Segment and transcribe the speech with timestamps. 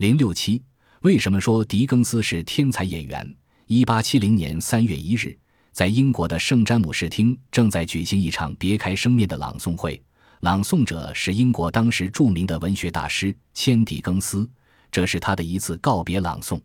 [0.00, 0.62] 零六七，
[1.02, 3.36] 为什么说狄更斯是天才演员？
[3.66, 5.38] 一八七零年三月一日，
[5.72, 10.02] 在英国的圣詹姆士厅正在举行一场别开生面的朗诵会，
[10.40, 14.48] 朗诵者是英国当时著名的文学大师千狄更斯，
[14.90, 16.58] 这是他的一次告别朗诵。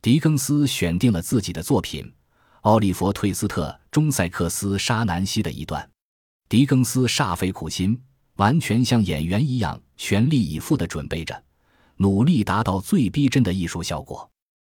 [0.00, 2.08] 狄更斯选定了自己的作品。
[2.60, 5.90] 奥利弗·退斯特《中塞克斯·沙南西》的一段，
[6.48, 8.00] 狄更斯煞费苦心，
[8.36, 11.42] 完全像演员一样全力以赴地准备着，
[11.98, 14.28] 努力达到最逼真的艺术效果。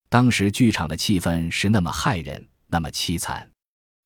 [0.09, 3.49] 当时剧场的气氛是那么骇人，那么凄惨。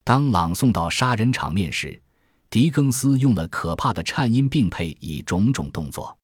[0.05, 2.01] 当朗诵到杀人场面时，
[2.51, 6.19] 狄更斯用了可怕的颤音并配以种种动作，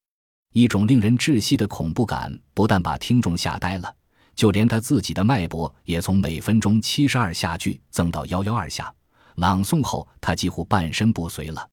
[0.53, 3.95] 一种令人窒息的恐怖感不但把听众吓呆了。
[4.35, 8.93] 就连他自己的脉搏也从每分钟七十二下句增到幺幺二下。
[9.35, 11.69] 朗诵后，他几乎半身不遂了。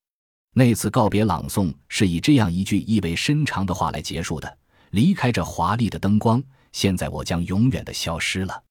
[0.53, 4.57] 那次告别朗诵是以这样一句意味深长的话来结束的
[4.91, 8.63] ：“离开这华丽的灯光，现在我将永远的消失了。”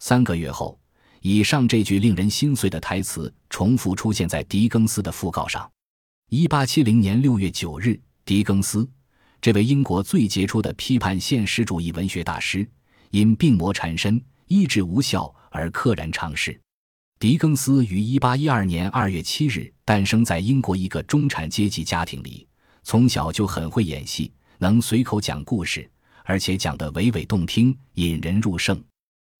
[0.00, 0.78] 三个月后，
[1.20, 5.70] 以上这句令人心碎的台词重复出现在狄更斯的讣告上。
[6.30, 8.88] 一八七零年六月九日，狄更斯，
[9.40, 12.68] 这位英国最杰出的批判现实主义文学大师。
[13.10, 16.58] 因病魔缠身，医治无效而溘然长逝。
[17.18, 22.48] 狄更斯于1812年2月7日诞生在英国一个中产阶级家庭里，
[22.82, 24.32] 从小就很会演戏，
[24.62, 25.90] 能随口讲故事，
[26.22, 28.80] 而且讲得娓娓动听，引人入胜。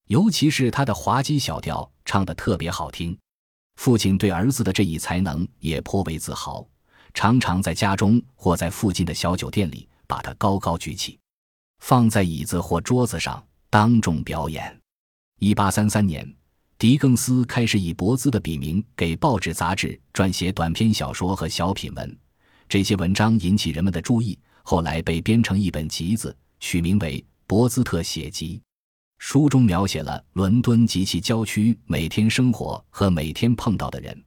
[0.09, 3.17] 尤其是他的滑稽小调，唱得特别好听。
[3.77, 6.67] 父亲对儿子的这一才能也颇为自豪，
[7.15, 11.17] 常常在家中或在附近的小酒店里把他高高举起，
[11.79, 13.41] 放在椅子或桌子上。
[13.71, 14.77] 当众表演。
[15.39, 16.29] 一八三三年，
[16.77, 22.19] 狄更斯开始以博兹的笔名给报纸杂志撰写短篇小说和小品文，
[22.69, 28.59] 这些文章引起人们的注意，后来被编成一本集子，取名为《博兹特写集》。
[29.19, 34.21] 书中描写了伦敦及其郊区每天生活和每天碰到的人，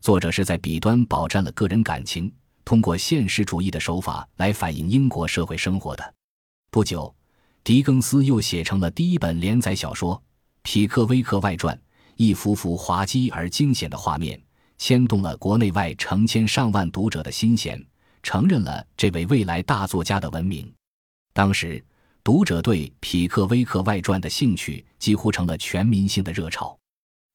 [0.00, 2.32] 作者是在笔端饱蘸了个人感情，
[2.64, 6.14] 通过现实主义的手法来反映英国社会生活的。
[6.70, 7.14] 不久。
[7.64, 10.16] 狄更斯又写成了第一本连载小说
[10.62, 11.72] 《匹克威克外传》，
[12.16, 14.42] 一幅幅滑稽而惊险的画面
[14.78, 17.80] 牵动了国内外成千上万读者的心弦，
[18.22, 20.72] 承认了这位未来大作家的文明。
[21.32, 21.84] 当时，
[22.22, 26.78] 读者对《匹克威克外传》的兴趣几乎成了全民性的热潮。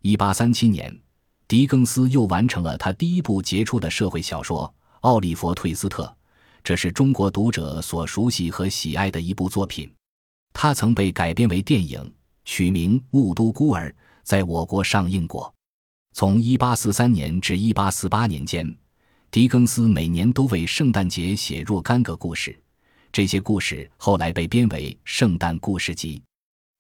[0.04, 1.00] 1837年，
[1.48, 6.04] 狄更斯又完成了他第一部杰出的社会小说《奥利弗·退斯特》，
[6.64, 9.92] 这是中国读者所熟悉和喜爱的一部作品。
[10.54, 12.14] 他曾被改编为电影，
[12.46, 13.90] 取名《雾都孤儿》，
[14.24, 15.54] 在我国上映过。
[16.14, 18.76] 从1843年至1848年间，
[19.38, 22.60] 狄更斯每年都为圣诞节写若干个故事，
[23.12, 26.18] 这些故事后来被编为《圣诞故事集》。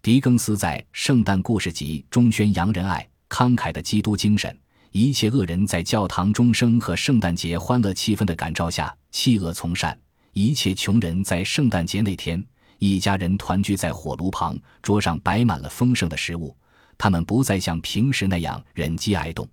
[0.01, 4.59] 狄更斯在《圣诞故事集》中宣扬仁爱、慷慨的基督精神，
[4.91, 9.96] 一切恶人在教堂钟声和圣诞节欢乐气氛的感召下弃恶从善，
[10.34, 12.44] 一切穷人在圣诞节那天。
[12.79, 16.57] 一家人团聚在火炉旁，桌上摆满了丰盛的食物。
[16.97, 19.47] 他们不再像平时那样忍饥挨冻。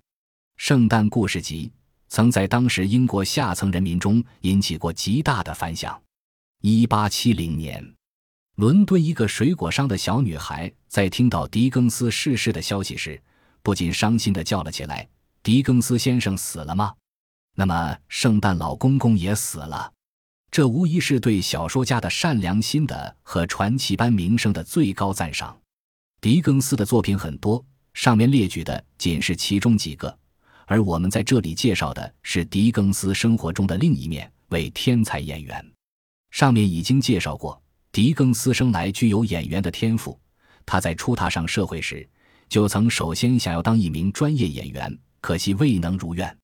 [0.57, 1.71] 圣诞故事集
[2.07, 6.01] 曾在当时英国下层人民中引起过极大的反响。
[6.61, 7.93] 一八七零年，
[8.55, 13.21] 伦敦一个水果商的小女孩在听到狄更斯逝世的消息时，
[13.61, 15.07] 不禁伤心地叫了起来
[15.43, 16.93] ：“狄更斯先生死了吗？
[17.55, 19.91] 那么圣诞老公公也死了。”
[20.51, 25.59] 这无疑是对小说家的善良心的和传奇般名声的最高赞赏。
[26.21, 27.63] 狄更斯的作品很多，
[27.93, 30.17] 上面列举的仅是其中几个，
[30.65, 35.63] 而我们在这里介绍的是狄更斯生活中的另一面——为天才演员。
[36.31, 37.61] 上面已经介绍过，
[37.91, 40.19] 狄更斯生来具有演员的天赋。
[40.65, 42.07] 他在初踏上社会时，
[42.49, 46.35] 就曾首先想要当一名专业演员，可惜未能如愿。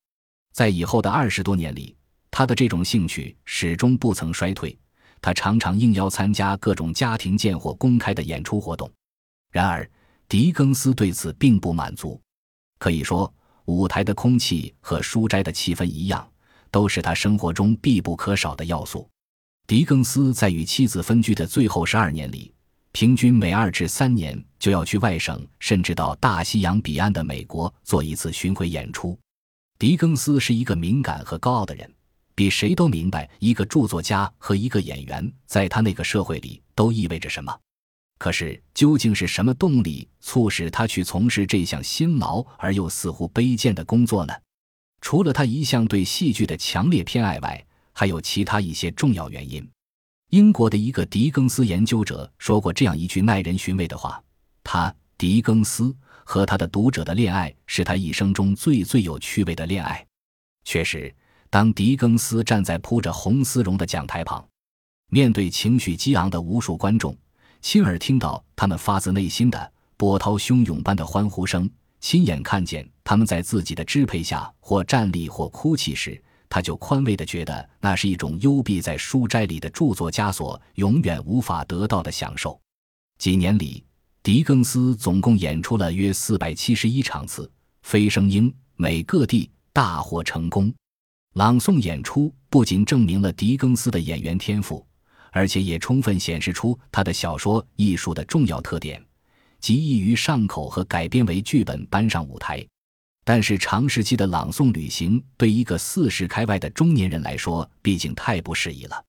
[0.53, 1.95] 在以后的二十多年里，
[2.29, 4.77] 他的这种兴趣始终不曾衰退，
[5.21, 8.89] 他常常应邀参加各种家庭见或公开的演出活动。
[9.51, 9.89] 然而，
[10.29, 12.21] 狄更斯对此并不满足。
[12.79, 13.31] 可以说，
[13.71, 16.27] 舞台的空气和书斋的气氛一样，
[16.69, 19.07] 都是他生活中必不可少的要素。
[19.68, 22.53] 狄更斯在与妻子分居的最后十二年里，
[22.91, 29.18] 平均每二至三年就要去外省，甚至到大西洋彼岸的美国做一次巡回演出。
[29.79, 31.89] 狄更斯是一个敏感和高傲的人。
[32.33, 37.56] 比谁都明白，一个著作家和一个演员在他那个社会里都意味着什么。
[38.21, 44.33] 可是，究竟是什么动力促使他去从事这项辛劳而又似乎卑贱的工作呢？
[45.01, 49.68] 除了他一向对戏剧的强烈偏爱外，还有其他一些重要原因。
[50.29, 54.24] 英国的一个狄更斯研究者说过这样一句耐人寻味的话
[54.63, 55.91] ：“他狄更斯
[56.24, 60.06] 和他的读者的恋爱是他一生中最最有趣味的恋爱。”
[60.63, 61.12] 确实，
[61.50, 64.47] 当狄更斯站在铺着红丝绒的讲台旁，
[65.09, 67.17] 面对情绪激昂的无数观众，
[67.62, 71.69] 亲耳听到他们发自内心的波涛汹涌般的欢呼声，
[72.00, 82.60] 亲眼看见他们在自己的支配下或站立或哭泣时，他就宽慰地觉得，那是一种幽闭在书斋里的著作枷锁永远无法得到的享受。
[83.19, 83.84] 几年里，
[84.24, 87.50] 狄更斯总共演出了约四百七十一场次，
[87.84, 90.74] 飞升英美各地大获成功。
[91.36, 94.86] 朗诵演出不仅证明了狄更斯的演员天赋，
[95.31, 99.04] 而且也充分显示出他的小说艺术的重要特点，
[99.60, 102.66] 即易于上口和改编为剧本搬上舞台。
[103.24, 109.04] 但是长时期的朗诵旅行对一个四十开外的中年人来说，毕竟太不适宜了。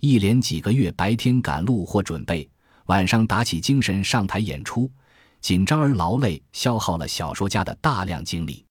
[0.00, 2.48] 一连几个月，白天赶路或准备，
[2.86, 4.88] 晚上打起精神上台演出，
[5.40, 8.64] 紧张而劳累，消耗了小说家的大量精力。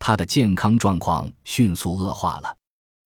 [0.00, 2.56] 他的健康状况迅速恶化了。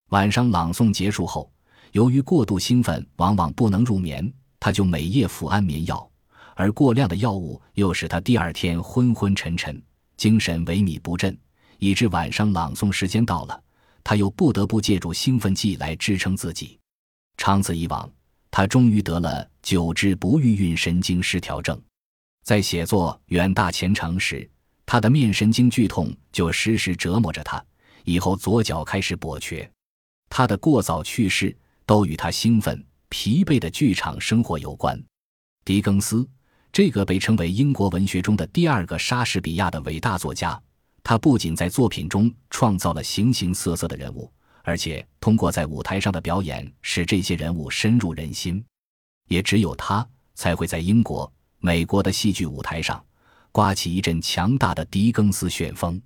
[0.08, 1.52] 晚上朗诵结束后，
[1.92, 6.10] 由于过度兴奋，往往不能入眠，他就每夜服安眠药，
[6.54, 9.80] 而过量的药物又使他第二天昏昏沉沉。
[10.16, 11.38] 精神萎靡不振，
[11.78, 13.62] 以致晚上朗诵时间到了，
[14.02, 16.78] 他又不得不借助兴奋剂来支撑自己。
[17.36, 18.10] 长此以往，
[18.50, 21.80] 他终于得了久治不愈运神经失调症。
[22.42, 24.48] 在写作《远大前程》时，
[24.84, 27.64] 他的面神经剧痛就时时折磨着他。
[28.04, 29.70] 以后左脚开始跛瘸，
[30.30, 31.54] 他的过早去世
[31.88, 35.02] 都与他兴奋疲惫的剧场生活有关。
[35.64, 36.28] 狄更斯。
[36.70, 40.60] 这个被称为英国文学中的第二个莎士比亚的伟大作家，
[41.02, 44.30] 他不仅在作品中创造了形形色色的人物，
[44.62, 48.62] 而且通过在舞台上的表演使这些人物深入人心。
[49.28, 53.02] 也只有他才会在英国、美国的戏剧舞台上
[53.50, 56.00] 刮起一阵强大的狄更斯旋风。